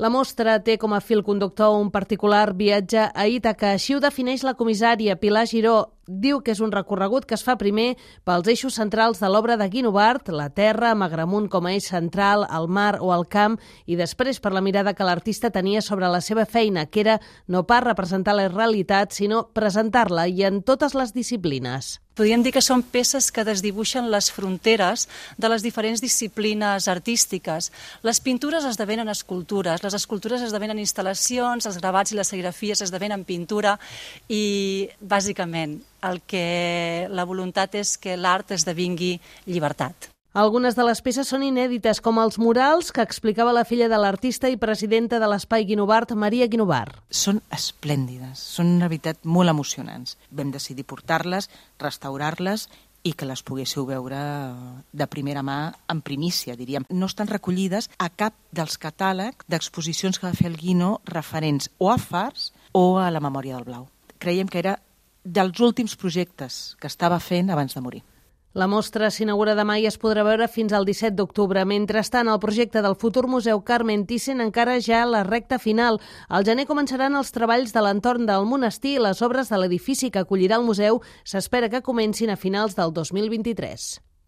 La 0.00 0.08
mostra 0.08 0.54
té 0.64 0.78
com 0.80 0.94
a 0.96 0.98
fil 1.04 1.20
conductor 1.20 1.74
un 1.76 1.90
particular 1.92 2.54
viatge 2.56 3.02
a 3.12 3.24
Ítaca. 3.28 3.74
Així 3.76 3.92
ho 3.92 3.98
defineix 4.00 4.40
la 4.48 4.54
comissària 4.56 5.18
Pilar 5.20 5.42
Giró. 5.50 5.74
Diu 6.06 6.40
que 6.40 6.54
és 6.54 6.60
un 6.64 6.72
recorregut 6.72 7.26
que 7.28 7.36
es 7.36 7.44
fa 7.44 7.58
primer 7.60 7.94
pels 8.26 8.48
eixos 8.48 8.78
centrals 8.80 9.20
de 9.20 9.28
l'obra 9.28 9.58
de 9.60 9.68
Guinovart, 9.68 10.30
la 10.32 10.48
terra, 10.50 10.90
amb 10.90 11.04
Agramunt 11.06 11.48
com 11.52 11.68
a 11.68 11.74
eix 11.76 11.90
central, 11.92 12.46
el 12.48 12.68
mar 12.68 12.98
o 13.00 13.12
el 13.14 13.26
camp, 13.28 13.58
i 13.86 13.98
després 14.00 14.40
per 14.40 14.54
la 14.56 14.64
mirada 14.64 14.94
que 14.94 15.06
l'artista 15.06 15.52
tenia 15.54 15.84
sobre 15.84 16.08
la 16.08 16.22
seva 16.24 16.46
feina, 16.46 16.86
que 16.86 17.04
era 17.04 17.20
no 17.46 17.66
pas 17.66 17.84
representar 17.84 18.34
la 18.34 18.48
realitat, 18.48 19.12
sinó 19.12 19.48
presentar-la 19.52 20.26
i 20.28 20.42
en 20.48 20.62
totes 20.62 20.96
les 20.96 21.12
disciplines. 21.14 21.98
Podríem 22.20 22.42
dir 22.44 22.50
que 22.52 22.60
són 22.60 22.82
peces 22.82 23.30
que 23.32 23.46
desdibuixen 23.46 24.10
les 24.12 24.26
fronteres 24.34 25.06
de 25.40 25.48
les 25.48 25.62
diferents 25.64 26.02
disciplines 26.02 26.88
artístiques. 26.90 27.70
Les 28.04 28.20
pintures 28.20 28.66
esdevenen 28.68 29.08
escultures, 29.08 29.80
les 29.80 29.96
escultures 29.96 30.42
esdevenen 30.44 30.82
instal·lacions, 30.82 31.64
els 31.64 31.78
gravats 31.80 32.12
i 32.12 32.18
les 32.18 32.28
serigrafies 32.28 32.82
esdevenen 32.84 33.24
pintura 33.24 33.78
i, 34.28 34.90
bàsicament, 35.00 35.78
el 36.02 36.22
que 36.26 37.08
la 37.10 37.26
voluntat 37.28 37.74
és 37.80 37.96
que 37.98 38.16
l'art 38.16 38.52
esdevingui 38.56 39.18
llibertat. 39.46 40.10
Algunes 40.32 40.76
de 40.78 40.84
les 40.86 41.00
peces 41.02 41.26
són 41.26 41.42
inèdites, 41.42 41.98
com 41.98 42.20
els 42.22 42.36
murals 42.38 42.92
que 42.94 43.02
explicava 43.02 43.50
la 43.50 43.64
filla 43.66 43.88
de 43.90 43.98
l'artista 43.98 44.46
i 44.46 44.54
presidenta 44.56 45.18
de 45.18 45.26
l'Espai 45.26 45.64
Guinovart, 45.66 46.12
Maria 46.14 46.46
Guinovart. 46.46 47.00
Són 47.10 47.40
esplèndides, 47.50 48.38
són 48.38 48.70
una 48.76 48.86
veritat 48.86 49.26
molt 49.26 49.50
emocionants. 49.50 50.14
Vam 50.30 50.52
decidir 50.54 50.86
portar-les, 50.86 51.50
restaurar-les 51.82 52.68
i 53.02 53.14
que 53.16 53.26
les 53.26 53.42
poguéssiu 53.42 53.88
veure 53.88 54.20
de 54.92 55.08
primera 55.10 55.42
mà, 55.42 55.72
en 55.90 55.98
primícia, 56.06 56.54
diríem. 56.54 56.86
No 56.90 57.08
estan 57.10 57.26
recollides 57.26 57.90
a 57.98 58.06
cap 58.10 58.36
dels 58.54 58.78
catàlegs 58.78 59.48
d'exposicions 59.50 60.20
que 60.20 60.28
va 60.28 60.36
fer 60.36 60.50
el 60.52 60.60
Guino 60.60 61.00
referents 61.10 61.72
o 61.78 61.90
a 61.90 61.98
Fars 61.98 62.52
o 62.70 63.00
a 63.02 63.10
la 63.10 63.24
Memòria 63.24 63.56
del 63.56 63.66
Blau. 63.66 63.88
Creiem 64.22 64.46
que 64.46 64.62
era 64.62 64.78
dels 65.24 65.60
últims 65.60 65.96
projectes 65.96 66.76
que 66.80 66.88
estava 66.88 67.20
fent 67.20 67.50
abans 67.50 67.74
de 67.74 67.80
morir. 67.84 68.02
La 68.52 68.66
mostra 68.66 69.12
s'inaugura 69.14 69.54
demà 69.54 69.76
i 69.78 69.84
es 69.86 69.94
podrà 70.02 70.24
veure 70.26 70.48
fins 70.50 70.72
al 70.74 70.82
17 70.88 71.14
d'octubre. 71.14 71.62
Mentrestant, 71.62 72.26
el 72.26 72.40
projecte 72.42 72.82
del 72.82 72.96
futur 72.98 73.28
Museu 73.30 73.62
Carmen 73.62 74.02
Thyssen 74.10 74.42
encara 74.42 74.80
ja 74.82 75.04
a 75.04 75.06
la 75.06 75.22
recta 75.22 75.60
final. 75.62 76.00
Al 76.26 76.44
gener 76.48 76.66
començaran 76.66 77.14
els 77.14 77.30
treballs 77.30 77.70
de 77.70 77.86
l'entorn 77.86 78.26
del 78.26 78.50
monestir 78.50 78.96
i 78.96 79.06
les 79.06 79.22
obres 79.22 79.54
de 79.54 79.62
l'edifici 79.62 80.10
que 80.10 80.26
acollirà 80.26 80.58
el 80.58 80.66
museu 80.66 80.98
s'espera 81.22 81.70
que 81.70 81.86
comencin 81.86 82.34
a 82.34 82.40
finals 82.40 82.74
del 82.74 82.90
2023. 82.90 84.09